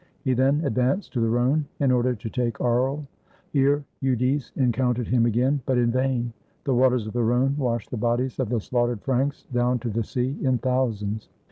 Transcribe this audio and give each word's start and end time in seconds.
He 0.23 0.33
then 0.33 0.61
advanced 0.65 1.13
to 1.13 1.19
the 1.19 1.29
Rhone 1.29 1.65
in 1.79 1.91
order 1.91 2.15
to 2.15 2.27
take 2.31 2.59
Aries. 2.59 3.05
Here 3.53 3.85
Eudes 4.01 4.51
encountered 4.55 5.07
him 5.09 5.27
again, 5.27 5.61
but 5.67 5.77
in 5.77 5.91
vain; 5.91 6.33
the 6.63 6.73
waters 6.73 7.05
of 7.05 7.13
the 7.13 7.21
Rhone 7.23 7.55
washed 7.55 7.91
the 7.91 7.97
bodies 7.97 8.39
of 8.39 8.49
the 8.49 8.59
slaughtered 8.59 9.03
Franks 9.03 9.43
down 9.53 9.77
to 9.77 9.89
the 9.91 10.03
sea 10.03 10.39
in 10.41 10.57
thousands. 10.57 11.29